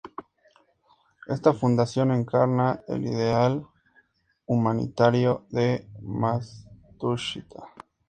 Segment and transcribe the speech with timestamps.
[1.27, 3.67] Esta fundación encarna el ideal
[4.47, 7.67] humanitario de Matsushita.